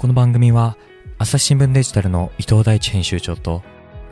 [0.00, 0.78] この番組は
[1.18, 3.62] 朝日新聞デジタルの伊藤大地編集長と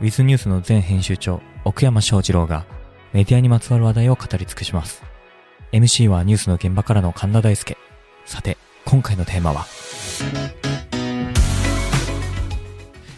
[0.01, 2.67] ウィズニュースの前編集長奥山翔二郎が
[3.11, 5.01] メディアにまつわる話題を語り尽くします
[5.71, 7.75] MC はニュースの現場からの神田大輔
[8.25, 8.55] さて
[8.85, 9.65] 今回のテーマは？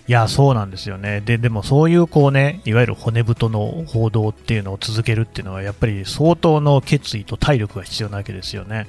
[0.08, 1.20] いや、そうなんですよね。
[1.20, 8.88] で、でもそういうこうね、いわゆる骨太の報道っていうのを続けるっていうのは、やっぱり相当の決意と体力が必要なわけですよね。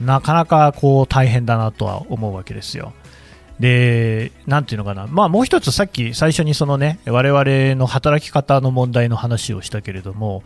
[0.00, 2.92] なかなかこう大変だなとは思うわけですよ。
[3.60, 10.42] で、なていうのかな、まあもう一つさっき最初にそのね、我々の働き方の問題の話をしたけれども、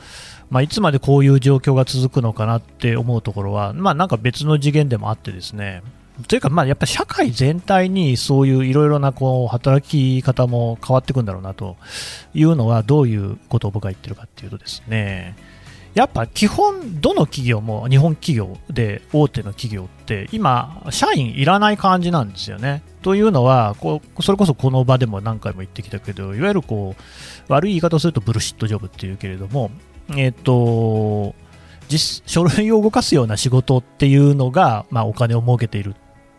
[0.48, 5.82] まあいつまでこういう状況が続くのかなって思うところは、まあなんか別の次元でもあってですね、
[6.28, 11.76] というか、まあ、やっぱり社会全体にそういういろいろなこう働き方も変わっていくんだろうなと
[12.34, 15.34] いうのはどういうことを僕が言ってるかっていうとですね。
[16.00, 22.82] やっぱ基本、どの企業も日本企業で大手の企業って今、社員いらない感じなんですよね。
[23.02, 29.70] というのはこう、それこそこの場でも何回も言ってきたけど、いわゆるこう悪い言い方をするとブルシットジョブっていうけれども、
[30.16, 31.34] えっ、と
[31.88, 35.96] 実書類を動かすような仕事っていうのが、まあ、お金を儲けている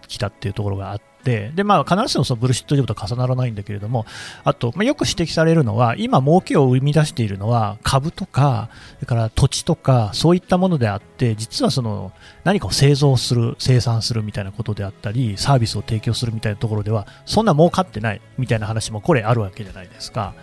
[0.08, 4.06] きたっていうところがあって、でまあ、必ずしもそのブルシットジョブと重ならないんだけれども、
[4.44, 12.12] あと、まあ、よく指摘されるのは、今、儲けを生み出しているのは株とか、それから土地とか、そういったものであって、実はその
[12.44, 20.34] 何かを製造する、生産するみたいなことであったり、サービスを提供するみたいなところでは、そんな儲かってないみたいな話もこれあるわけじゃないですか。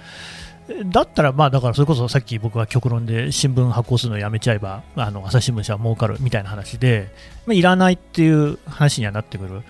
[0.86, 7.10] だったら、まあ、だからそれこそさっき僕が極論で新聞発行するのをやめちゃえば、あの朝日新聞社は儲かるみたいな話で、
[7.46, 9.62] まあ、いらないっていう話にはなってくる。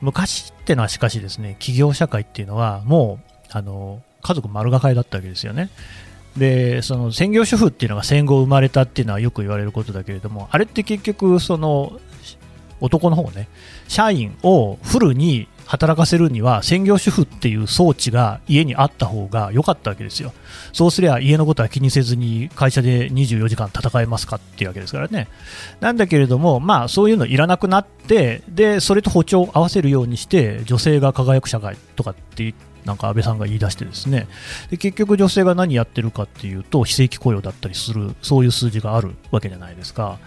[0.00, 5.70] 昔ってのはしかしですね、企業社会っていうのはもう、あの、家族丸がかりだったわけですよね。
[6.36, 11.98] で、その専業主婦っていうのが戦後生まれたっていうのはよく言われることだけれども、あれって結局、その、
[12.80, 13.48] 男の方ね、
[13.88, 20.32] 社員をフルに働かせるには専業主婦っていう装置が家にあった方が良かったわけですよ。
[20.72, 25.28] そうすりゃ家のことは気にせずに会社で24時間戦えますかっていうわけですからね。
[25.78, 32.52] なんだけれども、まあそういうのいらなくなって、で、それと歩調を合わせるようにして女性が輝く社会とかって
[32.84, 34.26] なんか安倍さんが言い出してですね
[34.70, 40.18] で結局女性が何やってるかっていうと非正規雇用だったりするそういう数字があるわけじゃないですか。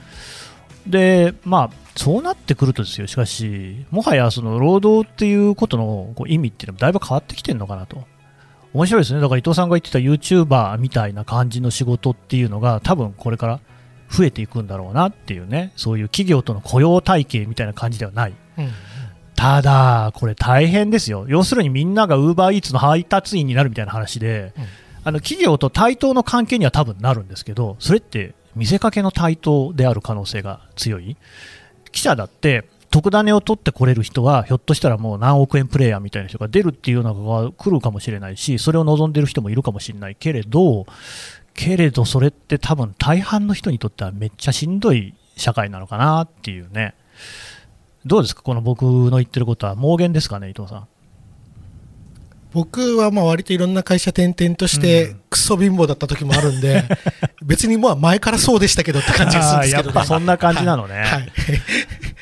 [0.87, 8.03] で、まあ、そうなってくるとですよ、しかし、もはやその労働っていうことのこう意味っていうのもだいぶ変わってきてるのかなと。
[8.73, 9.21] 面白いですね。
[9.21, 13.59] だから伊藤さんが言ってた YouTuber みたいな感じの仕事っていうのが多分これから
[14.09, 18.33] 増えていくんだろうなっていうね、そういう企業との雇用体系みたいな感じではない。
[18.57, 18.69] うん、
[19.35, 21.25] ただ、これ大変ですよ。
[21.27, 24.63] 要するにみんなが UberEats の配達員になるみたいな話で、うん、
[25.03, 31.17] あの企業と対等の関係には多分なるんですけど、それって見せかけの対等である可能性が強い。
[31.91, 40.85] 記者だって特ダネを取ってこれる人は、ひょっとしたらもう何億円プレーヤーみたいな人が出るっていうのが来るかもしれないし、それを望んでる人もいるかもしれないけれど、
[41.55, 46.93] けれどそれって多分大半の人にとってはめっちゃしんどい社会なのかなっていうね。
[48.05, 48.43] どうですか？
[48.43, 50.49] この僕の言ってることは妄言ですかね？
[50.49, 50.87] 伊藤さん。
[52.53, 56.83] 僕はまあ割といろんな会社転々として、クソ貧乏だった時もあるんで、
[57.43, 61.31] 別にまあ前からそうでしたけどって感じがするんですけど、ね、そんな感じなのね、はいはい、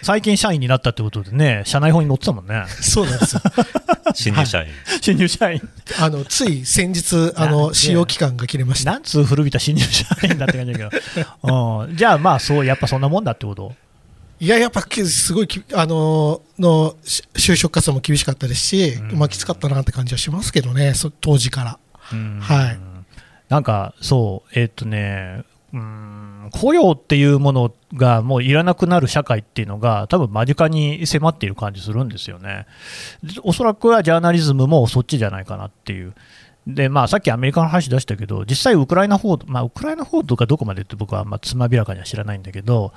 [0.01, 2.63] 最近社員になったってことでね、社内法に載ってたもんね。
[2.81, 3.41] そうなんですよ。
[4.15, 4.67] 新入社員。
[5.01, 5.61] 新入社員。
[5.99, 8.93] あの、つい先日、あの、使用期間が切れました。
[8.93, 10.97] なんつう古びた新入社員だって感じだけ
[11.43, 11.83] ど。
[11.85, 13.73] うん、じゃあまあそう、やっぱそんなもんだってこと？
[14.41, 21.79] いや、やっぱすごいあのの就職活動も厳しかったですし、うん、まあ、きつかったなって感じはしますけどね、当時から。
[22.39, 22.79] はい、
[23.49, 25.43] なんかそう、えー、っとね、
[25.73, 32.65] うん雇用っていうものがもういらなくなる社会っていうのが多分間近に迫っている感じするんですよね。
[33.43, 36.15] おそらくはジャーナリズムもそっちじゃないかなっていう。
[36.65, 42.93] でまあ、さっきアメリカの話出したけど、実際、ウクライナ報道、まあ、ウクライナ報道かどこまでって僕はあんまつまびらかには知らないんだけど、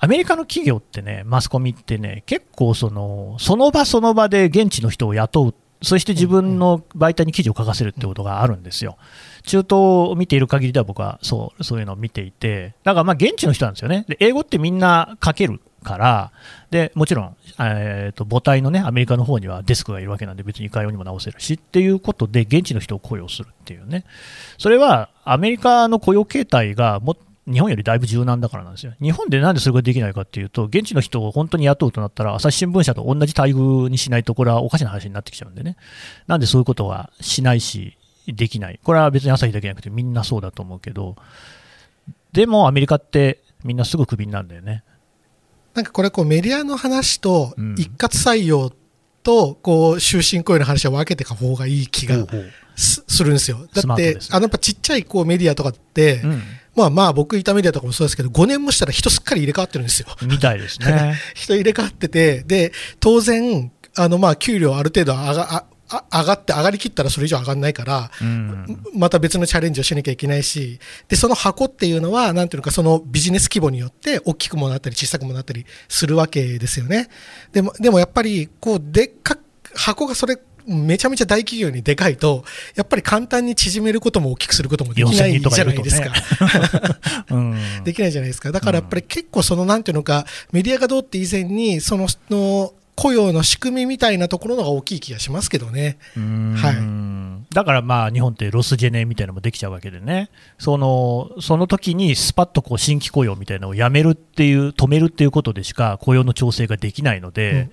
[0.00, 8.96] アメリカの企業ってね、マスコミってね、結構その、その場その場で現地の人を雇う、そして自分の媒体に記事を書かせるってことがあるんですよ。
[9.44, 14.04] 中東を見ている限りでは僕はそうそういうのを見ていて、だからまあ現地の人なんですよね。
[14.08, 16.32] で英語ってみんな書けるから、
[16.70, 21.54] でもちろん、えーと、母体の、ね、アメリカの方にはデスクがいるわけなんで、別にいかようにも直せるし。
[21.54, 24.04] っていうことで、現地の人を雇用するっていうね、
[24.58, 27.16] それはアメリカの雇用形態がもっ
[27.50, 28.92] 日本よりだいぶ柔軟だからなんですよ。
[29.00, 35.76] 日本でなんでそれができないかっていうと、現地の人を本当に雇うとなったら、朝日新聞社と同じ待遇にしないと、これはおかしな話になってきちゃうんでね。
[36.26, 37.96] なんでそういうことはしないし、
[38.26, 38.78] できない。
[38.82, 41.16] これは別に朝日だけじゃなくてみんなそうだと思うけど、
[42.32, 44.84] でもアメリカってみんなすぐクビになるんだよね。
[45.74, 48.72] なんかこれこうメディアの話と一括採用
[49.22, 52.26] とこう終身雇用の話は分けていく方がいい気が
[52.76, 53.66] するんですよ。
[53.72, 56.42] だって、ね、あのやっぱちっちゃいこうメディアとかって、うん、
[56.78, 60.08] まあまあ僕いたメディアとかもそうですけど、5年もしたら人すっかり入れ替わってるんですよ。
[60.22, 61.18] みたいですね。
[61.34, 70.78] 人入れ替わってて、で、当然、あのまあ給料ある程度上が上がって上がりきったらそれ以上上がらないから、うん、また別のチャレンジをしなきゃいけないし、
[71.08, 77.08] で、その箱っていうのは、なんていうのか、そのビジネス規模によって大きくもなったり小さくもなったりするわけですよね。
[77.52, 79.38] でも、でもやっぱり、こう、でっか
[79.74, 82.44] 箱がそれ、めちゃめちゃ大企業にでかいと、
[82.76, 86.12] やっぱり簡単に縮めることも大きくすることもできないじゃないですか。
[87.84, 88.52] できないじゃないですか。
[88.52, 95.98] だからやっぱり結構その、なんていうのか、メディアがどうって以前に、その、の雇用の仕組みみたいなところのが大きい気がしますけどね。
[96.16, 107.70] はい、だからまあ日本ってロスジェネみたいなのもできちゃうわけでね、そのその時にスパッとこう新規雇用みたいなのをやめるっていう、止めるっていうことでしか雇用の調整ができないので、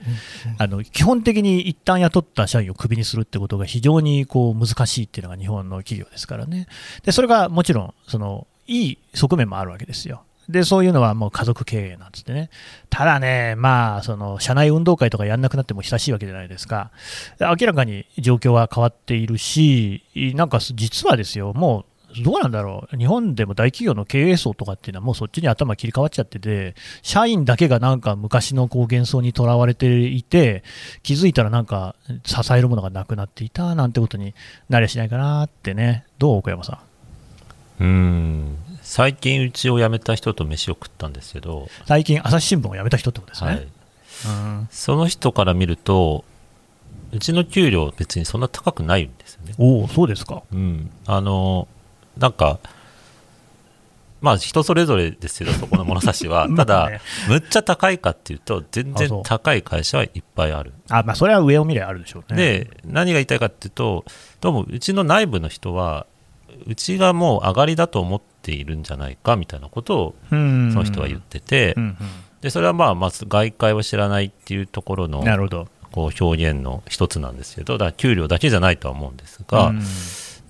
[0.58, 6.68] あの基本的に一旦雇った社員をクビにするってことが非常にこう難しいっていうのが日本の企業ですからね。
[7.04, 10.24] でそれがもちろんそのいい側面もあるわけですよ。
[10.50, 12.50] で、そういうのはもう家族経営なんつってね。
[12.90, 16.92] ただね、まあ、その、社内運動会とかやんなくなっても久しいわけじゃないですか。
[17.40, 20.04] 明らかに状況は変わっているし、
[20.36, 21.86] なんか実はですよ、もう、
[22.24, 22.98] どうなんだろう。
[22.98, 30.64] 日本でも大企業の経営層とかっていうのはもうそっちに頭切り替わっちゃってて、社員だけがなんか昔のこう幻想にとらわれていて、
[31.04, 34.34] 気づいたらなんか支えるものがなくなっていたなんてことに
[34.70, 36.06] なりゃしないかなってね。
[36.18, 36.80] どう奥山さ
[37.82, 37.84] ん？
[37.84, 38.58] うん。
[38.86, 46.24] 最近うちを辞めた人と飯を食ったんですけど最近朝日新聞を辞めた人ってことですね、はい、その人から見ると
[47.12, 49.54] うちの給料別にそんな高くないんですよね。
[49.58, 50.44] おおそうですか。
[50.52, 50.92] うん。
[51.06, 51.68] あの
[52.18, 52.60] なんか
[54.22, 56.48] まあ人それぞれですけどそこの物差しは。
[56.56, 57.00] ただ、ね、
[57.30, 60.74] むっちゃ高いかっていうと全然高い会社はいっぱいある。
[60.90, 62.38] あまあそれは上を見ればあるでしょうね。
[62.38, 64.06] で何が言いたいかっていうと
[64.42, 66.06] どうもうちの内部の人は
[66.68, 71.76] うちがもう上がりだと思っているんじゃないかみたいなことをその人は言ってて、
[72.42, 75.24] でそれはまあまず外界を知らないっていうところの
[75.92, 79.74] こう表現の一つなんですけどだから給料だけじゃないとは思うんですが、っ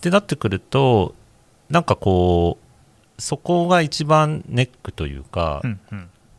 [0.02, 1.16] てなってくると
[1.70, 2.58] なんかこ
[3.18, 5.62] うそこが一番ネックというか、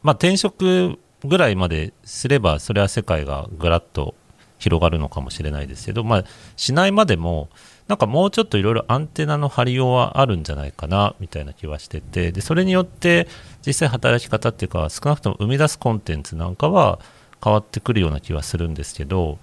[0.02, 4.14] まあ、転職ぐらいまですればそれは世界がぐらっと
[4.58, 6.24] 広がるのかもしれないですけど、まあ、
[6.56, 7.48] しないまでも
[7.88, 13.28] なんかもうちょっといろいろアンテナの張りようはあるんじゃないかなみたいな気はしててでそれによって
[13.64, 16.98] 実際働き方っていうか少なくとも生み出すコンテンツなんかは
[17.42, 19.38] 変わってくるような気はするんですけど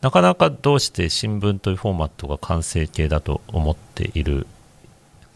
[0.00, 4.46] なかなかどうして新聞というフォーマットが完成形だと思っている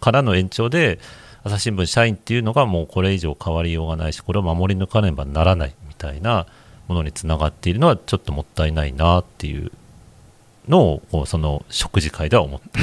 [0.01, 0.99] からの延長で
[1.45, 6.47] 朝日新聞社員っていうのがもうこれ以上変わりようがないしこれを守り抜かねばならないみたいな
[6.89, 9.73] ものにつながっているのはちょっともったいないなっていう
[10.69, 12.81] のをその食事会では思って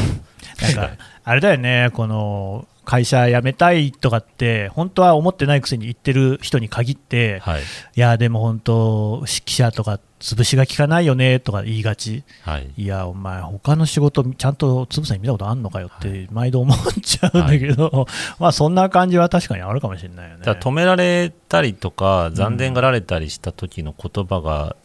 [0.76, 7.64] なんかあれだよねこの会社辞めたいとかって本当は思ってないくせに言ってる人に限って、はい、い
[7.96, 18.06] やでも本当記者とか潰しが効かないよねとか言いがち、はい、いやお前他の仕事ちゃんと潰さに見たことあんのかよって毎度思っちゃうんだけど、はい、
[18.40, 20.44] まあそんな感じは確かにあるかもしれないよね。
[20.46, 24.78] 止められたりとか残念がられたりした時の言葉が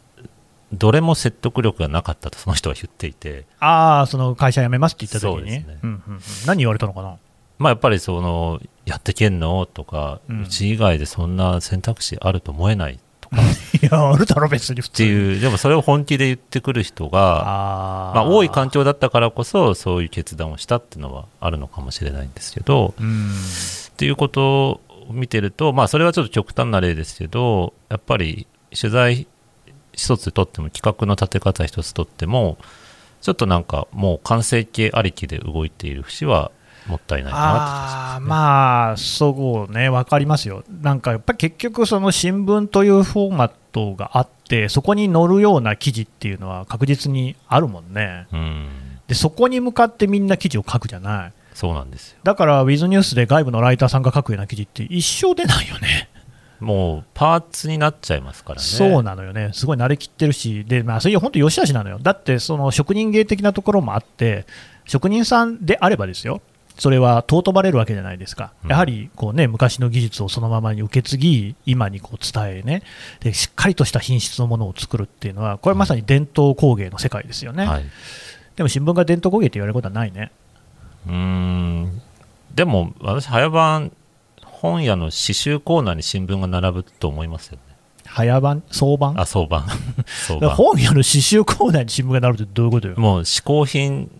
[0.72, 3.46] どれも説得力がなかったとその人は言っていて。
[3.60, 5.78] ああその会社辞めますって言った時に、ね。
[5.84, 7.16] うんうんうん、何言われたのかな？
[7.58, 9.66] まあやっぱりそのやってけんの？
[9.66, 12.98] とか、うん、ち以外でそんな選択肢あると思えない
[13.30, 13.42] とか。
[13.80, 24.80] いやあるだろ別に普通っていうでもそれを本気で言ってくる人があ、まあ、多い環境だったからこそそういう決断をしたっていうのはあるのかもしれないんですけどっていうことを
[25.10, 29.26] 見てるとまあそれはちょっと極端な例ですけどやっぱり取材
[29.92, 32.58] 一つとっても企画の立て方一つとっても
[33.20, 36.50] ちょっとなんかもう完成形ありきで動いている節は
[36.88, 39.90] もったいないかなって、ね、まあそうね。
[39.90, 48.68] 分かりますよなんかやっぱり結局その新聞というフォーマットがあってそこに載るような記事っていうのは確実にあるもんね、うん、
[49.06, 56.08] でそこに向かってみんな記事を書くじゃないそうなんですよだからウィズニュースで外部のライターさんが書くような記事って一生出ないよね。
[56.60, 58.66] もうパーツになっちゃいますからね。
[58.66, 64.44] そうなのよね、すごい慣れきってるし、でまあ、そういう本当、よしあしなのよ、だってその職人芸的なところもあって、
[64.84, 66.40] 職人さんであればですよ、
[66.78, 72.82] それは尊ばれるわけじゃないですか、やはりこう、ね、昔の技術をそのままに受け継ぎ、今にこう伝えね。
[73.20, 77.84] で、しっかりとした品質のものを作るっていうのは、これまさに伝統工芸の世界ですよね、はい、
[78.56, 80.30] でも新聞が伝統工芸って言われることはないね。
[81.06, 82.00] うん。
[82.54, 83.92] でも私早番
[84.44, 87.62] 本屋の刺繍コーナーに新聞が並ぶと思いますよね。
[88.04, 88.62] 早番？
[88.70, 89.20] 早番？
[89.20, 89.66] あ相番。
[90.26, 90.50] 相番。
[90.50, 92.94] 本屋の刺繍コーナーに新聞がなるってどういうことよ？
[92.96, 94.10] もう嗜好品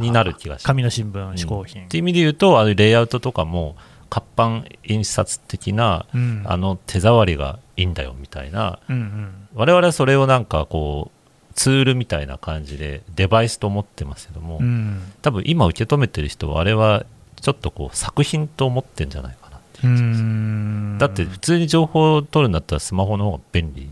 [0.00, 0.64] になる気がします。
[0.66, 3.76] 紙の新聞嗜好品、うん、っていう意味で言うとあのレイアウトとかも
[4.10, 17.04] 活版印刷的な、うん、あの手触りがいいんだよみたいな、うんうん、我々はそれをなんかこうツールみたいな感じでデバイスと思ってますけども、うん、多分今受け止めてる人はあれは
[17.40, 23.90] ちょっとこう作品と思ってんじゃないかなっていうだって普通に情報を取るんだったらスマホの方が便利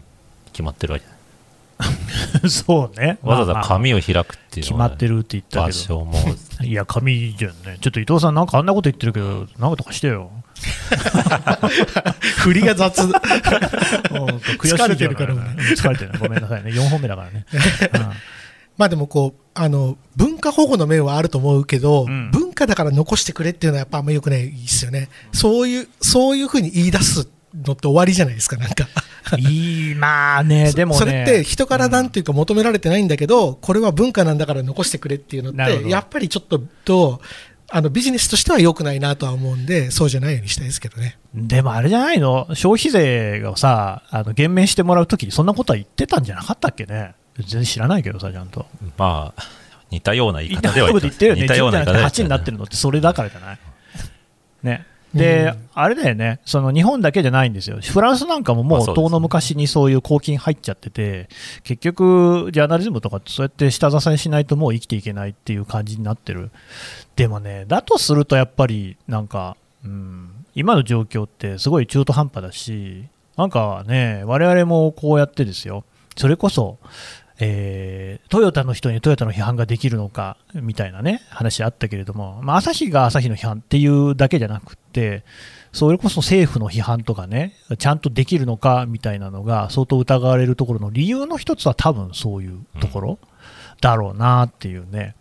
[0.52, 1.15] 決まってるわけじゃない
[2.48, 3.18] そうね。
[3.22, 5.62] わざわざ紙を開くっていう決まってるって言ったけど。
[5.66, 6.14] 場所も。
[6.62, 7.78] いや、紙じゃんね。
[7.80, 10.30] ちょっと伊藤さん、なんかあんなこと言ってるけど、なんとかしてよ。
[12.38, 13.02] 振りが雑。
[13.02, 15.40] 疲れてるからね。
[15.76, 16.12] 疲れてる。
[16.18, 16.70] ごめんなさいね。
[16.70, 17.44] 4本目だからね。
[18.76, 25.08] まあでもこう、あの、文化保護の面はあると思うけど、うん、文化だから残してくれっていうのはやっぱあんまよくないですよね。
[25.32, 28.86] そういう、そういうふうに言い出すのって終わりじゃないですか、なんか。
[29.38, 30.98] いい、まあね、でもね。
[30.98, 37.20] それって人からなんていうか求められてないんだけど、うん、これは文化なんだから残してくれっていうのって、やっぱりちょっと、と、
[37.68, 41.18] あのビジネスとしては良くないなとは思うんで、そうじゃないようにしたいですけどね。
[41.34, 48.66] でもあれじゃないの、消費税をさ、あの減免してもらうときに、そんなことは言ってたんじゃなかったっけね、全然知らないけどさ、ちゃんと。
[48.96, 49.42] まあ、
[49.90, 53.58] 似たような言い方では言ってるよね、似たような言い方8になってるのって、それだからじゃない？
[54.62, 61.28] ねで、うん、あれだよね、その日本だけじゃないんですよ、フランスなんかももう遠の昔にそういう公金入っちゃってて、
[61.64, 66.50] 結局、ジャーナリズムとかそうやって下支えしないともう生きていけないっていう感じになってる、
[67.16, 73.04] でもね、だとするとやっぱり、なんか、うん、今の状況ってすごい中途半端だし、
[73.36, 75.84] なんかね、我々もこうやってですよ、
[76.16, 76.78] それこそ、
[77.38, 84.85] えー、トヨタの人にトヨタの批判ができるのかみたいなね話あったけれども、まあ、朝日が朝日の批判っていうだけじゃなくて
[85.72, 93.18] それこそ政府の批判とかねちゃんとできるのかみたいなのが相当疑われるところの理由の一つは多分そういうところ
[93.80, 95.14] だろうなっていうね、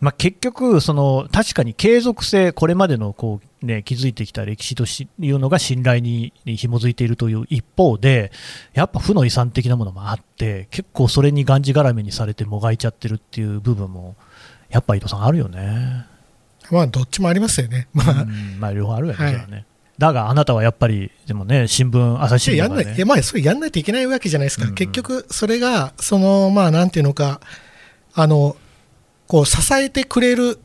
[0.00, 8.30] まあ、結局、その確かに継続性、これまでのこう、ね、築いてきた歴史というのが信頼に紐づいているという一方で、
[8.74, 14.14] やっぱ負の遺産的なものもあって、結構それにがんじがらめにされてもがいちゃってるっていう部分も、
[14.70, 16.06] やっぱ伊藤さん、あるよね。
[16.70, 17.88] まあ、どっちもありますよね。
[17.92, 18.26] まあ、
[18.58, 19.64] まあ、両方あるよね、はい、ね。
[19.98, 27.40] だがあなたはやっぱり、でもね、新聞、朝日新聞、ね、やんない、まあ、それやんないといけないわけじゃないですか、うんうん、結局、それが、その、まあ、なんていうのか、
[28.14, 28.56] あの、
[29.26, 30.58] こう支えてくれる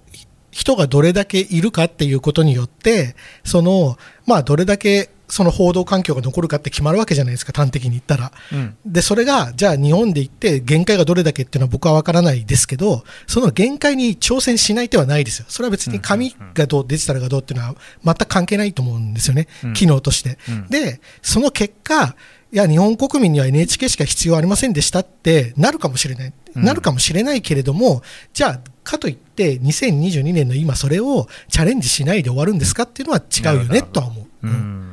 [0.51, 8.31] 人がどれだけいるかっていうことによって、その、まあ、どれだけその報道環境が残るかって決まるわけじゃないですか、端的に言ったら。
[8.51, 15.45] うん、で、それが、じゃあ日本で言って、限界がどれだけっていうのは僕は分からないですけど、その限界に挑戦しない手はないですよ。
[15.49, 20.37] それは別に紙がどう、デジタルがどうっていうのは全く関係ないと思うんですよね、うん、機能として。
[20.49, 22.15] うん、で、その結果、
[22.51, 26.33] いや、日本国民には NHK しか必要ありませんでしたってなるかもしれない。
[26.55, 28.03] なるかもしれないけれども、
[28.33, 34.47] じゃあ、かといって2022年の今それをチャレンジしないで終わるんですかっていうのは違うよねとは思う。
[34.47, 34.92] うん、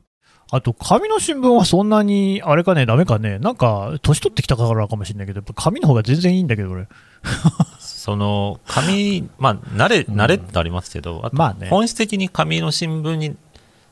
[0.53, 6.87] あと、紙の新聞はそんなに、あれかね、ダメかね、なんか、年取ってきたからかもしれないけど、紙の方が全然いいんだけど、俺。
[7.79, 11.37] その、紙、まあ、慣れ、慣れってありますけど、あと、
[11.69, 13.37] 本質的に紙の新聞に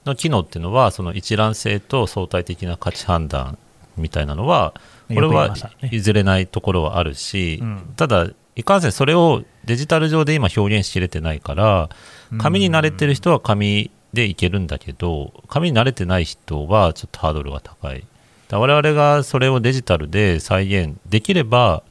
[0.06, 3.58] の機能っていうのは、その一覧性と相対的な価値判断
[3.98, 4.74] みたいなのは、
[5.08, 5.56] これは
[5.92, 7.64] 譲れないところはあるし、
[7.96, 11.90] ただ、いかんせんそれをデジタル上で今表現しきれてないから、
[12.38, 18.06] 紙に慣れてる人は紙でいけるんだけど、紙に慣れてない人はちょっとハードルが高い。
[18.52, 21.84] 我々がそれをデジタルで再現できれば、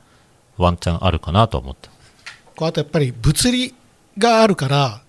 [0.57, 2.67] ワンチャンあるかなと思ってます。
[2.67, 3.75] あとやっぱり物理
[4.17, 5.03] があるから、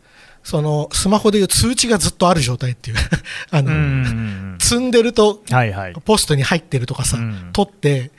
[0.43, 2.97] そのスマホでいう通知がずっとある状態っていう。
[3.51, 5.43] あの、積んでると、
[6.05, 7.17] ポストに入ってるとかさ、
[7.51, 8.11] 取って、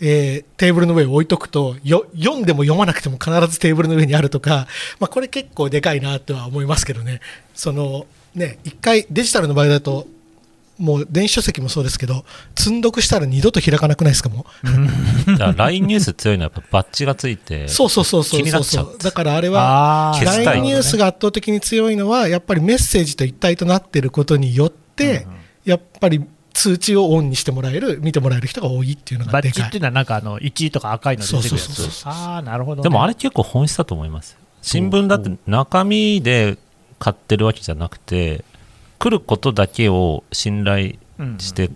[0.00, 4.68] えー、テーブルの上に置いとくとよ、読んでも読まなくても必ずテーブルの上にあるとか、
[5.00, 7.20] まあ、これ結構でかいなとは思いますけどね、
[7.54, 8.06] その
[8.38, 10.06] ね一回デジタルの場合だと、
[10.78, 12.24] もう電子書籍もそうですけど、
[12.56, 14.46] 積んどくしたら二度と開かなくないですか、も
[15.26, 15.36] う。
[15.36, 25.26] だ LINE ニュース強いのはやっぱバッジがついて、そうそうそうそうそうだからあれは、LINE ニュースが圧倒的に強いのは、やっぱりメッセージと一体となっていることによって、
[25.64, 34.36] やっぱり通知をオンにしてもらえる、見てもらえる人が多いっていうのがバッジっていうのは、なんかあの1位とか赤いの出てくるやつ、ああ、なるほど、ね、でもあれ結構本質だと思います。
[34.62, 36.56] 新聞だって中身で
[36.98, 38.44] 買ってるわけじゃなくて、
[38.98, 40.94] 来ることだけを信頼
[41.38, 41.70] して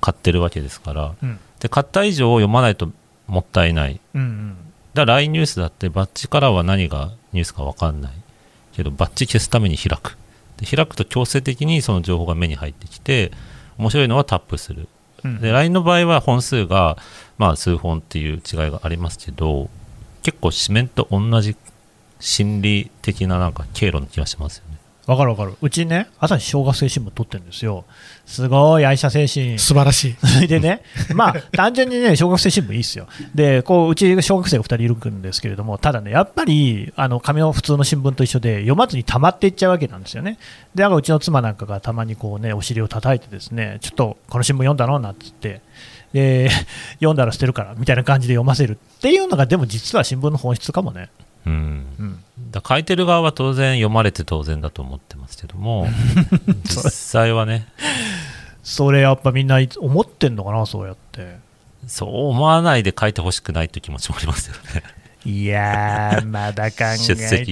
[0.00, 1.28] 買ってるわけですから、うん。
[1.28, 2.90] うん、で買った以上を読まないと
[3.26, 4.00] もったいない。
[4.14, 4.56] うんうん、
[4.94, 8.12] だ LINE ニュースだってバッジからは何がニュースか分かんない。
[8.72, 10.16] けどバッジ消すために開く。
[10.56, 13.32] で開くと強制的にその情報が目に入ってきて
[13.78, 14.88] 面白いのはタップする、
[15.24, 16.96] うん、で LINE の場合は本数が
[17.38, 18.40] まあ数本っていう違い
[18.70, 19.68] がありますけど
[20.22, 21.56] 結構紙面と同じ
[22.20, 24.74] 心理的ななんか経路の気がしますよね
[25.06, 25.54] わかるわかる。
[25.60, 27.84] うちね、朝日小学生新聞撮ってるんですよ。
[28.24, 29.58] すごい愛社精神。
[29.58, 30.16] 素晴らしい。
[30.26, 30.82] そ れでね、
[31.14, 33.06] まあ、単純にね、小学生新聞いいっすよ。
[33.34, 40.38] で、こう、うち小学生が2人いるんですけれども、ただね、やっぱり、あの、紙の普通の新聞と一緒で、読まずに溜まっていっちゃうわけなんですよね。
[40.74, 44.98] で、だからうちの妻なんかがたまにこうね、お尻を叩いてですね、ちょっとこの新聞読んだの？
[45.00, 45.60] なんつって、
[46.14, 46.48] で、
[47.00, 51.10] 読んだら捨てるから、みたいな感じで読ませるっていうのが、でも実は新聞の本質かもね。
[51.46, 55.86] うん、うん、だ書いてる側は当然読まれて当然だと思ってますけども
[56.64, 57.66] 実際はね。
[58.62, 61.36] それやっぱみんな思ってんのかなそうやって。
[61.86, 64.82] そう思わないで書いてほしくないという気持ちもありますよね
[65.26, 67.50] いやー、まだ考えてん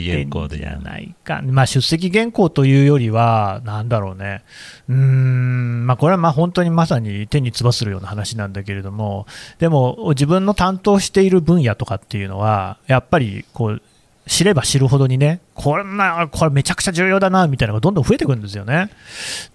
[0.48, 4.42] じゃないか、 まあ、出席原稿というよりは、なんだろうね、
[4.88, 9.26] うん、まあ、これはまあ本当にまさに手につばするような話なんだけれども、
[9.58, 13.82] でも、自分の担当している分野とかっていうのは、やっぱりこう
[14.26, 18.88] 知れば知るほどにね、こんな、これめちゃくちゃ重要だな、みたいなのがどんどん増えてくるんですよね。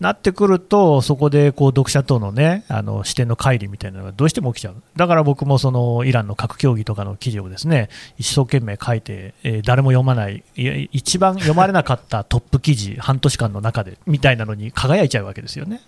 [0.01, 4.75] なってくると、そこでこう読者とのね、あの視点の乖離みたいなのがどうしても起きちゃう。
[4.97, 15.79] だから僕もそのイランの核競技とかの記事をですね、一生懸命書いて、えー、誰も読まないい、一番読まれなかった トップ記事、半年間の中で、みたいなのに輝いちゃうわけですよね。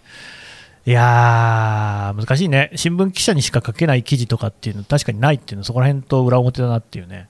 [0.86, 2.72] いやー、難しいね。
[2.76, 7.28] 新聞記者にしか書けない記事とかっていうの確かにないっていうのはそこら辺と裏表だなっていうね。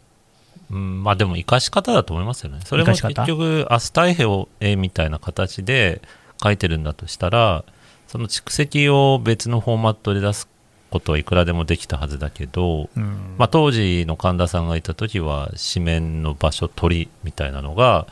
[0.72, 2.60] うん、まあでも生かし方だと思いますよね。
[2.66, 6.02] それも結局、アスタイヘオ絵みたいな形で
[6.42, 7.64] 書いてるんだとしたら、
[8.08, 10.48] その蓄積を別のフォーマットで出す
[10.90, 18.08] ことはいくらでもできたはずだけど、うん、まあ、当時の神田さんがいた時は紙面の場所取りみたいなのが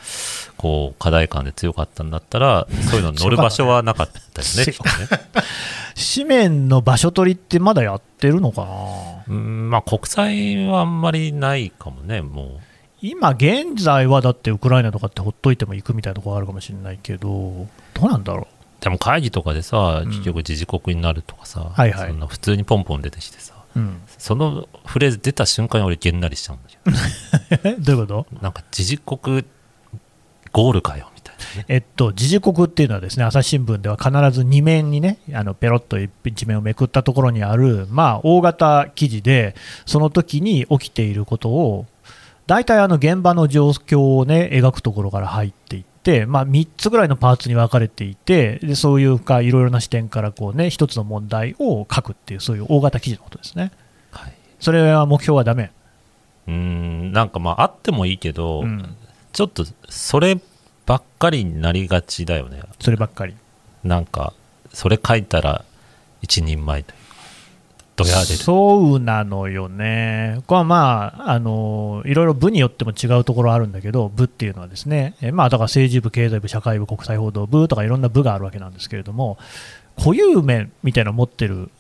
[0.58, 4.65] こう課題感で強かったんだったらそういうの乗る場所はなかったですね
[5.02, 5.10] ね
[6.16, 8.66] 紙面の場所取りってまだやってるのか
[9.28, 9.34] な？
[9.36, 12.60] うんまあ国際はあんまりないかもねもう。
[13.02, 18.84] 今現在はだってウクライナとかってほっといても行くみたいなところあるかもしれないけどどうなんだろう？
[18.84, 26.70] でも会議とかでさ、結局、時事国になるとかさ、はいはい、そんな普通にポンポン出てきてさ、うん、そのフレーズ出た瞬間に俺、げんなりしちゃうんだ
[27.58, 28.40] けど、 どういうこと？
[28.40, 29.44] なんか、時事国
[30.52, 31.10] ゴールかよ
[31.67, 41.86] えっと、時事国っていうのは、ですね朝日新聞では必ず2面にね、あのペロッと一面をめくったところにある、まあ、大型記事で、その時に起きていることを、
[42.47, 53.71] 大体あの現場の状況をね、描くところから入っていって、、まあ、3つぐらいのパーツに分かれていて、でそういうかいろいろな視点からこう、ね、1つの問題を書くっていう、そういう大型記事のことですね。
[54.12, 55.71] はい、それは目標はだめ
[56.47, 58.95] うんなんかまああってもいいけど、うん、
[59.34, 60.39] ちょっとそれ
[60.88, 62.62] ばっかりになりがちだよね。
[62.80, 63.36] そればっかり。
[63.84, 64.34] なんか、
[64.73, 65.63] それ書いたら
[66.21, 66.97] 一人前という
[67.97, 79.39] ドヤでそうなのよね、これはまああの、いろいろ部によっても違うところあるんだけど、部っていうのはですね、えまあ、だから政治部、経済部、社会部、国際報道部とかいろんな部があるわけなんですけれども、
[79.97, 81.71] 固有面みたいなのを持ってる、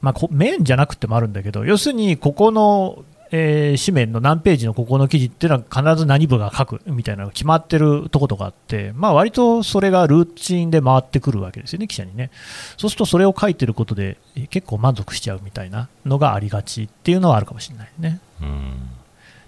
[0.00, 12.30] まあ、面じゃなくてもあるんだけど、要するにここのえー、紙面の何ページのここの記事っていうのは必ず何部が書くみたいなのが決まってるとことかあって、まあ割とそれがルーチンで回ってくるわけですよね、記者にね。
[12.76, 14.18] そうするとそれを書いてることで
[14.50, 18.20] 結構満足しちゃうみたいなのがありがちっていうのはあるかもしれないね。
[18.40, 18.72] うん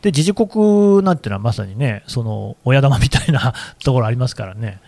[0.02, 4.80] で、時事国なんていうのはまさにね、その親玉みたいなところありますからね。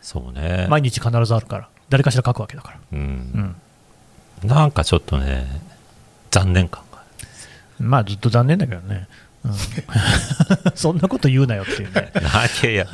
[0.00, 0.66] そうね。
[0.68, 2.78] 毎日必ずあるから、誰かしら書くわけだから。
[2.92, 3.54] うん。
[4.42, 5.46] うん、なんかちょっとね、
[6.30, 6.82] 残念感
[7.82, 9.08] まあずっと残念だけどね。
[9.44, 9.52] うん、
[10.76, 12.12] そんなこと言うなよっていうね。
[12.76, 12.86] や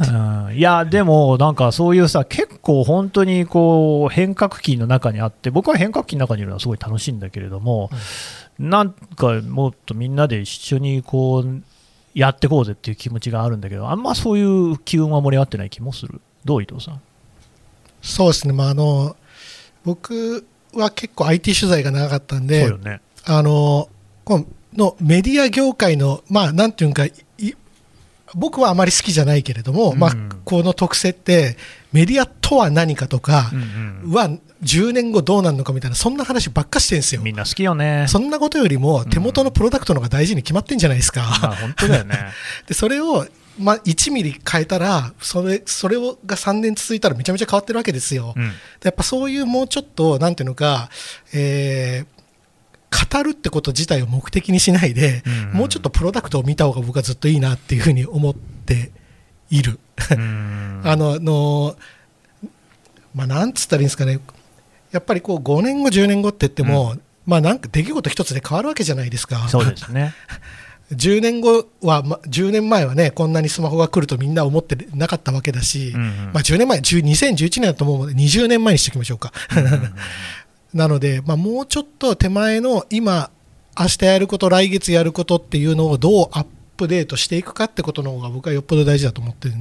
[0.48, 7.90] うん、いや、でもなんかそういうさ、結構本当にこう変革期の中にあって、僕は変革期の中にいるのはすごい楽しいんだけれども、
[8.58, 11.62] うん、なんかもっとみんなで一緒にこう
[12.14, 16.20] やっていこうぜっていう気持ちがあるんだけど、あんまそういう機運は盛り上がってない気もする？
[16.46, 17.00] どう伊藤さん？
[18.00, 19.16] そうですね、まあ、あの
[19.84, 23.88] 僕は結構 IT 取材が長かったんで、ね、あの
[24.24, 24.46] こ
[24.78, 27.04] のメディア業界の、まあ、なんていうか、
[28.34, 30.12] 僕はあまり好きじゃないけれども、うん、まあ、
[30.44, 31.56] この特性って
[31.92, 33.50] メディアとは何かとか
[34.06, 34.30] は
[34.62, 37.22] 10年後どうなるのかみたいなそんな話ばっかしてるんですよ。
[37.22, 38.06] みんな好きよね。
[38.08, 42.16] そんなことよりも手元のプロダクトの方が大事に決まってんじゃないですか、うん、本当だよね。
[42.68, 43.26] でそれを
[43.58, 48.52] まあ、1ミリ変えたらそれそれをが3年続いたらめちゃめちゃ変わってるわけですよ、うん、
[48.84, 50.90] やっぱそういうもうちょっとなんていうのか、
[51.34, 52.17] えー、
[52.90, 55.32] 語るってこと自体を目的にしないで、うん。
[55.32, 58.90] うん、もうちょっとプロダクトを見た方が僕はずっといいなっていうふうに思って
[59.50, 59.78] いる。
[60.84, 61.76] あのの
[63.14, 64.20] まあ、なんつったらいいんですかね、
[64.92, 69.48] やっぱりこう5年後、10年後って言っても、うん、まあ、なんか出来事一つで変わるわけじゃないですか。
[69.48, 70.14] そうですね。
[70.92, 79.32] 10年後は、ま、10年前はね、こんなにスマホが来るとみんな思ってなかったわけだし、うんうん、まあ、10年前、2011年だと思うので、20年前にしておきましょうか。
[80.74, 83.30] なので、まあ、もうちょっと手前の今、
[83.78, 89.54] 明日やること、来月やることっていうのをどうアップデートしていくかってことの方が僕はよっぽど大事だと思ってる、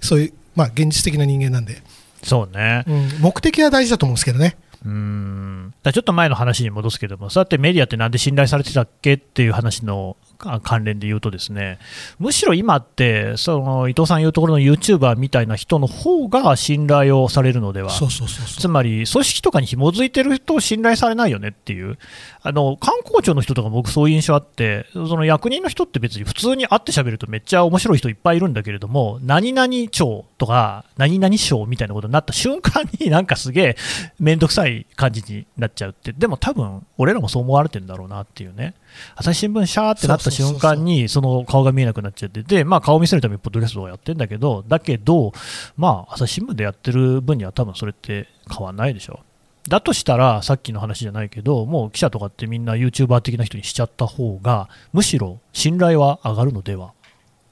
[0.00, 1.82] そういう、まあ、現実的な人間なんで。
[2.22, 4.56] そうね、うん、目的は大事だと思うんですけどね。
[4.84, 10.16] うんちょっと前の話に戻すけども、そうやってメディアってなんで信頼されてたっけっていう話の
[10.62, 11.78] 関連で言うとですね
[12.18, 21.98] むしろ今ってその伊藤さん言うところの YouTuber みたいな人の方が信頼をされるのではつまり組織とかに紐づいてる人を信頼されないよねっていう
[22.42, 33.76] あの観光庁の人とか僕そういう印象あってその役人の人って別に普通に会って喋るとめっちゃ面白い人いっぱいいるんだけれども何々庁とか何々省みたいなことになった瞬間になんかすげえ
[34.18, 36.12] 面倒くさい感じになっちゃうって。
[36.12, 38.74] でも多分俺らもそう思われてるんだろうなっていうね
[39.16, 45.32] 朝日新聞シャーってなった瞬間にその顔が見えなくなっちゃってて、まあ、顔見せるためにポッドキャストをやってるんだけどだけど、
[45.76, 49.20] まあ、朝日新聞でやってる分には多分それって変わんないでしょ。
[49.68, 56.92] だとしたらさっきの話じゃないけどもう記者とかってみんな YouTuber 的な人にしちゃった方がむしろ信頼は上がるのでは。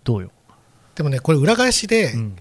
[0.05, 0.31] どうよ。
[0.94, 2.37] でもねこれ裏返しで、うん。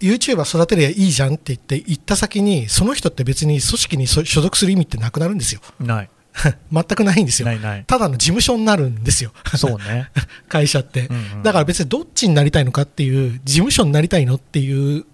[0.00, 5.60] YouTuber 育てりゃいいじゃんって言って行った先にその人って別に組織に所属する意味ってなくなるんですよ。
[5.78, 6.10] ない
[6.72, 7.46] 全くないんですよ。
[7.46, 7.84] ないない。
[7.86, 9.32] ただの事務所になるんですよ。
[9.56, 10.10] そうね。
[10.48, 15.04] 会社って、うんうん、だから別にどっちになりたいのかっていう事務所になりたいのっていう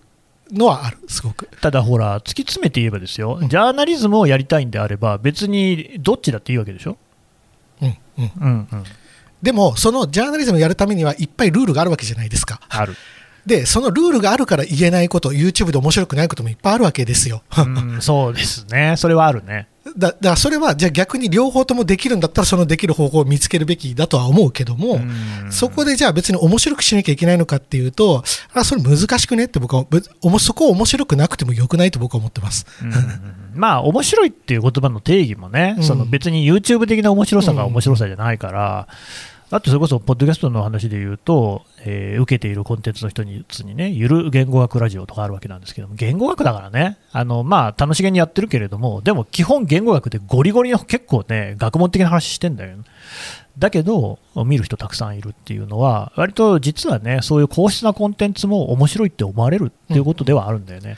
[0.52, 1.48] のはあるすごく。
[1.60, 6.96] ただほら突き詰めて言えばですよ、うん、ジャーナリズムをやりたいんであれば別にどっちだっていいわけでしょ？
[7.82, 8.32] うんうん。
[8.40, 8.84] うんうん。
[9.42, 12.60] でもそのジャーナリズムをやるためにはいっぱいルールがあるわけじゃないですか。
[12.68, 12.94] ある。
[13.46, 17.42] でそのルールがあるから言えないこと YouTube で面白くないこともいっぱいあるわけですよ。
[17.96, 18.94] うそうですね。
[18.96, 25.00] それはあるねだだからそれはじゃあ逆に両方ともできるんだったらそのできる方法を見つけるべきだとは思うけども
[25.50, 28.22] そこでじゃあ別に面白くしなきゃいけないのかっていうと
[28.52, 29.86] あそれ難しくねって僕は
[30.38, 32.66] そこを面白くなくてもよくないと僕は思ってます。
[33.54, 38.88] まあ面白いっていう言葉の定義もね、その別に YouTube 的な面白さが面白さじゃないから、
[39.50, 52.84] あとそれこそ、ポッドキャストの話で言うと、えー、受けているコンテンツの人ににね、ゆる言語学ラジオとかあるわけなんですけども、言語学だからね、あの、まあ、楽しげにやってるけれども、でも基本言語学でゴリゴリの結構ね、学問的な話してんだよ、ね。
[53.58, 60.90] だけど、見る人たくさんいるっていうのは、割と実はね、そういう硬質なコンテンツも面白いって思われるっていうことではあるんだよね。
[60.90, 60.96] うん、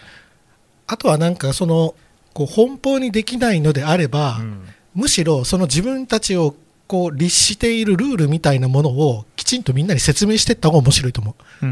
[0.89, 1.95] あとはなんか、その、
[2.35, 6.55] こう、奔放にできないのであれば、うん、むしろその自分たちを
[6.91, 11.67] こう律しているルールみたいなものをきちんとみんなに説明していった方が面白いと思う。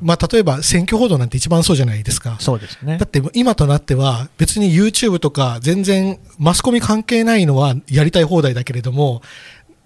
[0.00, 2.38] まあ、例えば選挙報道なんて一番そうじゃないですか。
[2.40, 2.96] そうですね。
[2.96, 9.20] だって今となっては別に YouTube とか全然マスコミ関係ないのはやりたい放題だけれども、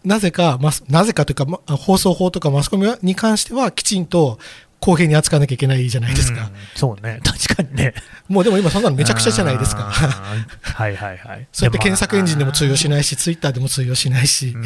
[0.05, 4.39] なぜか、なぜかというか、放送法とかマスコミに関してはきちんと
[4.83, 6.41] 公平に扱わなきゃいけないじゃないですか。
[6.43, 7.95] うん、そうね、確かにね。
[8.29, 9.85] もうでも今そんなのめちゃくちゃじゃないですか。
[9.85, 11.47] はいはいはい。
[11.55, 14.57] そうやって検索エンジンでも通用しないし、ツイッターでも通用しないし。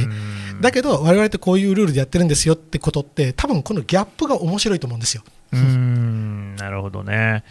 [0.63, 5.23] だけど、我々ってこういうルールでやってるんですよってことって、多分このギャップが面白いと思うんですよ。
[5.53, 7.45] うんなるほどね。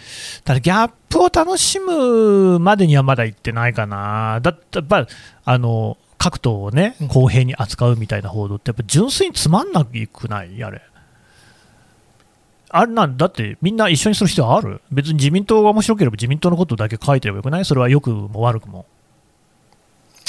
[0.43, 4.39] ただ、ギャップを楽しむまでにはまだ行ってないかな。
[4.41, 5.08] だってやっぱ
[5.45, 10.63] あの各党をね、公平に扱うみたいな報道って、やっぱ純粋につまんなくない？
[10.63, 10.82] あれ。
[12.77, 14.81] あれなんだってみんな一緒にする必要ある？
[14.91, 17.65] 別に自民党が面白ければ自民党のことだけ書いてればよくない？
[17.65, 18.85] それは良くも悪くも。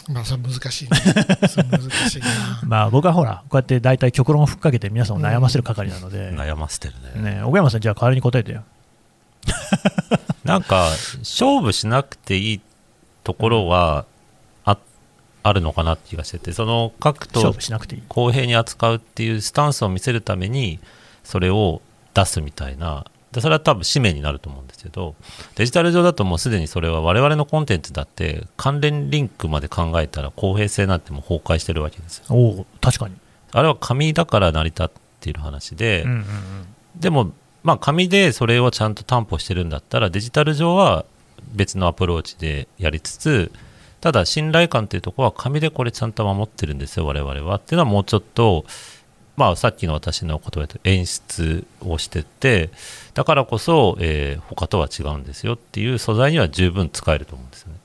[0.08, 0.90] まあ、それ難しい、ね、
[1.68, 2.22] 難しい
[2.64, 7.38] まあ僕はほら、こうやって大体極論をふっかけて皆さんを悩ませる係なので、うん、悩ませてるね。
[7.38, 8.62] ね小山さん、じゃあ代わりに答えてよ。
[10.44, 12.60] なんか、勝負しなくていい
[13.24, 14.04] ところは
[14.64, 14.78] あ
[15.42, 17.52] あるのかなって気がしてて、その各党
[18.06, 20.78] 公平に扱うっていうスタンスを見せるために、
[21.24, 21.82] それを
[22.16, 23.04] 出すみたいな。
[23.32, 25.14] でそれは多分使命になると思うんですけど
[25.56, 32.24] デジタル上だともうすでにそれは我々のコンテンツだって関連リンクまで考えたら公平性なんてもう崩壊してるわけですよ。
[32.34, 33.16] お確かに。
[33.52, 34.88] あれは紙だから成り立っ
[35.20, 36.24] ている話で、うんうんうん。
[36.96, 41.04] でも、まあ、紙でそれをちゃんと担保してるんだったらデジタル上は
[41.52, 43.52] 別のアプローチでやりつつ
[44.00, 47.56] ただ信頼感というところは紙でこれちゃんと守ってるんですよ我々は。
[47.56, 48.64] っていうのはもうちょっと
[49.36, 52.70] まあ、さっきの私の言葉で演出をしてって
[53.14, 57.78] だからこそ、えー、他とは違うんですよっていう素材には十分使えると思うんですよね。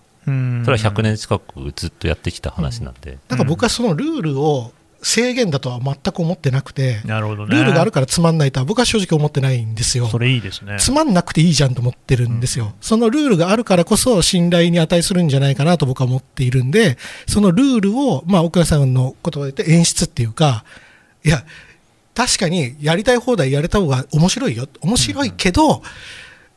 [0.64, 3.18] それは100年近くずっとやってきた話なんで。
[3.28, 4.72] だから僕はそのルールを
[5.04, 10.06] 制限だとは全く思ってなくて、なるほどね、ルールがあるからつまんないとは僕は正直思ってないんですよ。
[10.08, 10.78] それいいですね。
[10.80, 12.66] つまんなくていいじゃんと思ってるんですよ。
[12.66, 20.64] うん、そのルールがあるからこそ信頼に値するんじゃないかなと僕は思っているんで、そのルールを、まあ、奥田さんの言葉で言って演出っていうか、
[21.24, 21.46] いや、
[22.14, 24.68] 確かにやりたい放題やれた方が面白いよ。
[24.82, 25.82] 面白いけど、うん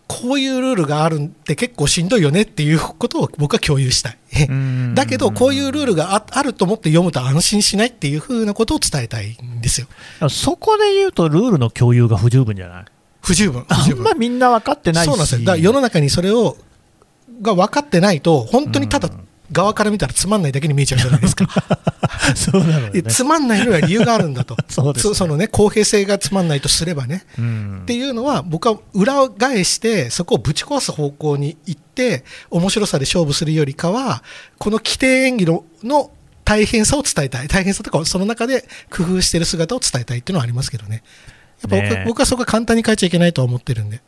[0.07, 4.19] こういうルールがあるって結構しんどいよねっていうことを僕は共有したい。
[4.95, 9.87] だけど、こういうルールがあると思って読むと安心しないっていうふうなことを伝えたいんですよ。
[10.29, 12.85] そこで言うと、ルールの共有が不十分じゃない？
[13.23, 13.65] 不十分。
[13.69, 15.07] あんまみんな分かってないし。
[15.09, 15.47] そうなんですよ。
[15.47, 16.59] だ世の中にそれを、
[17.41, 19.09] が分かってないと、本当にただ
[19.53, 21.47] 側から見たらつまんないだけに見えちゃうじゃないですか。
[22.35, 24.57] そうなの、ね、つまんないのは理由があるんだと。
[24.69, 27.25] そね、そのね、公平性がつまんないとすればね。
[27.39, 34.23] うん、っていうのは、僕は裏返して、そこをぶち壊す方向に行って、面白さで勝負するよりかは、
[34.59, 36.11] この規定演技のの
[36.45, 37.49] 大変さを伝えたい。
[37.49, 41.03] 大変さとか、その中で工夫している姿を伝えたいっていうのはありますけどね。
[41.63, 44.01] やっぱ僕ね、僕はそこは簡単に変えちゃいけないと思ってるんで。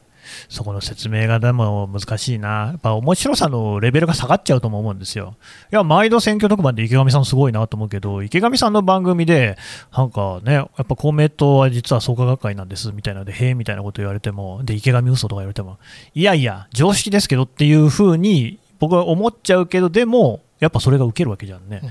[0.48, 5.36] そこの説明がでも難しいな、やっぱ面白さのレベルが下がっちゃうと思うんですよ。
[5.72, 9.56] いや、毎度選挙特番で池上さんすごいなと思うけど、池上さんの番組で、
[9.96, 15.78] なんかね、やっぱ公明党は実は創価学会なんですみたいなので、へえみたいなこと言われても、で、池上嘘とか言われても、
[16.14, 21.80] いやいや、常識ですけどっていうふうに僕は思っちゃうけど、でも、やっぱそれが受けるわけじゃんね。
[21.82, 21.90] うん、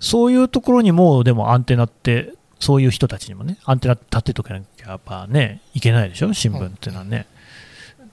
[0.00, 7.26] そういうところにも、でもアンテナって、そういう人たちにもね、アンテナ立てとかなきゃやっぱね、いけないでしょ、新聞っていうのはね。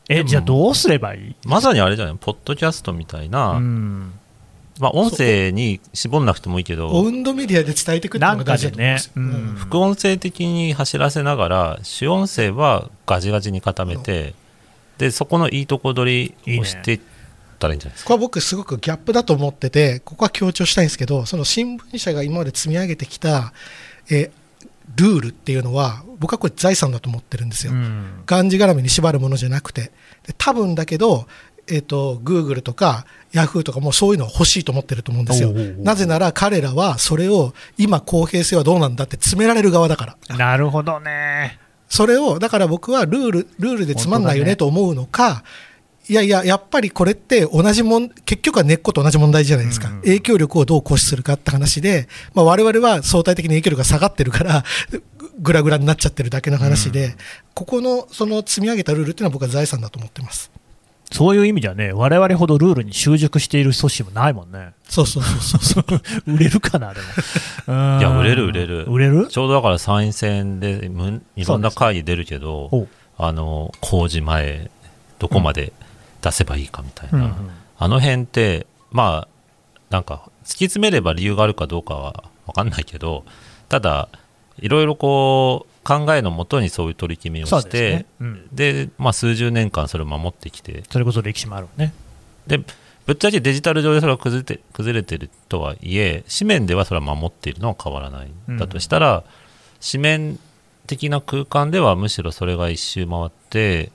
[0.10, 1.36] えじゃあどうすればいい？
[1.46, 2.18] まさにあれじゃない？
[2.20, 4.14] ポッドキャストみたいな、うん。
[4.80, 14.34] まあ、音声に絞んなくてもいいけど、オウンドメディアで伝えてくっていうのが大事だと思います、ねうん、副音声的に走らせながら、主音声はガジガジに固めて、
[14.98, 17.00] でそこのいいとこ取りをしていっ
[17.60, 18.08] たらいいんじゃないですか？
[18.08, 23.54] ここは僕、すごくギャップだと思ってて、ここは強調したいんですけど、その新聞社が今まで積み上げてきた、
[24.10, 24.32] え
[24.96, 27.74] ルールっていうのは、僕はこれ財産だと思ってるんですよ。
[28.26, 29.92] がんじがらめに縛るものじゃなくて。
[30.38, 31.28] 多分だけど、
[31.68, 35.52] えっ、ー、と、グーグルとかヤフーとかもそういうの欲しいと思ってると思うんですよ。
[35.52, 40.38] なぜなら彼らはそれを今公平性はどうなんだって詰められる側だから。
[40.38, 41.60] なるほどね。
[41.88, 45.44] それを、だから僕はルール、ルールでつまんないよねと思うのか、
[46.10, 49.88] いやいや、やっぱりこれって同じもん、結局は根っこと同じ問題じゃないですか。
[49.90, 54.64] うん、影響力をどう行使するかって話で、まあ我々は相対的に影響力が下がってるから、
[55.40, 57.14] ぐらぐらになっちゃってるだけの話で、うん、
[57.54, 60.52] ここのその積み上げたルールっていうのは僕は財産だと思ってます。
[61.12, 64.74] そういう意味ではね、我々ほどルールに習熟している組織もないもんね。
[64.84, 65.86] そうそうそうそう
[66.34, 67.00] 売れるかな、で
[67.68, 68.00] も。
[68.00, 68.84] いや、売れる売れる。
[68.86, 69.28] 売れる？
[69.28, 70.90] ちょうどだから参院選で
[71.36, 72.88] いろんな会議出るけど、
[73.18, 74.72] あの、工事前、
[75.20, 75.72] どこまで
[76.24, 79.28] 出せばいいかみたいな、うんうん、あの辺って、まあ、
[79.90, 83.26] なんか、突き詰めれば理由があるかどうかは分かんないけど、
[83.70, 84.10] ただ、
[84.60, 88.06] いろいろこう考えのもとにそういう取り決めをして、ね。
[88.22, 90.84] うん、でまあ、数十年間それを守ってきて。
[90.90, 91.94] それこそ歴史もあるね。
[92.48, 92.64] で
[93.06, 99.24] ぶっちゃけデジタル上でそれは崩れて崩れてるとはいえ紙面ではそれは守っているのは変わらない、うん、だとしたら
[99.92, 100.40] 紙面
[100.88, 103.92] 的な空間ではむしろそれが一周回って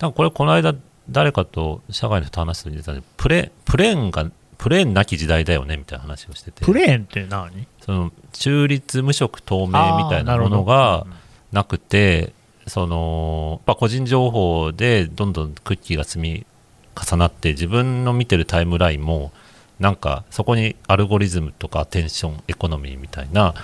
[0.00, 0.74] なんかこれこの間
[1.10, 6.64] 誰かと社外の人話してたんでプレプレーンがプレーンなき時代だよねみたいな話をしてて。
[6.64, 7.66] プレーンって何？
[7.80, 9.68] その中立無色透明
[10.04, 11.06] みたいなものが
[11.52, 12.32] なくて
[12.66, 16.46] その個人情報でどんどんクッキーが積み
[16.94, 19.32] 重なって自分の見てるタイムラインも
[19.78, 23.54] なんかそこにアルゴリズムとかアテンションエコノミーみたいな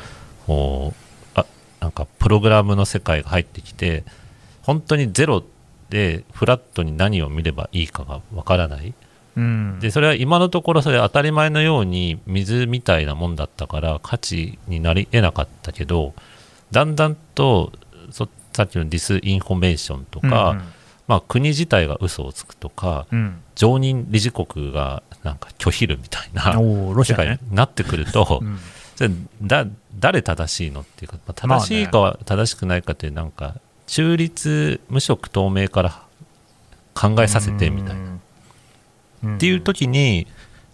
[0.46, 1.44] こうあ
[1.80, 4.04] なんかプログラムの世界が入ってきて
[4.62, 5.44] 本当にゼロ
[5.94, 8.92] でフラットに何を見ればいいかがわからない。
[9.36, 16.14] うん、でそれは今のところそれ当たり前のように水みたいなもんだったから価値になり得なかったけど
[16.72, 17.72] だんだんと
[18.10, 20.64] さっきのディスインフォメーションとか、うんうん、
[21.06, 26.56] まあ、国自体が嘘をつくとか、うん、常任理事国がなんか拒否るみたいな
[27.04, 28.58] 世界になってくると、 うん、
[28.96, 29.08] じゃ
[29.42, 29.66] だ
[29.98, 36.02] 誰正しいのっていうか、まあ、正しいかは正しくないかっていうなんか中立無色透明から
[36.94, 38.14] 考えさせてみたいな。
[39.36, 40.26] っていう時に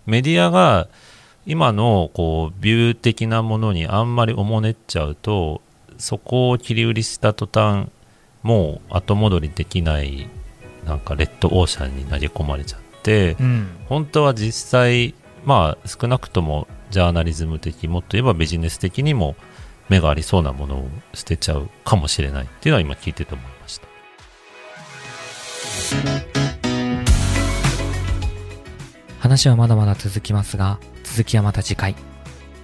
[0.07, 0.89] メディアが
[1.47, 5.63] 今のこうビュー的なものにあんまりおもねっちゃうと
[5.99, 7.89] そこを切り売りした途端
[8.43, 10.29] もう後戻りできない
[10.85, 19.37] なんかレッドオーシャンに投げ込まれちゃって、うん、本当は実際まあ少なくともジャーナリズム的もっと言えばビジネス的にも
[19.91, 23.89] 目がありそうなものを捨てちゃうかもしれないっていうのは今聞いてて思いました。
[29.19, 31.95] 話はまだまだ続きますが続きはまた次回。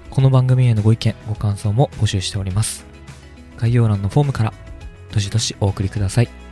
[0.09, 2.87] この番組へのご意見ご感想も募集しております。
[3.59, 4.55] 概要欄のフォームから
[5.13, 6.46] どしどしお送りください。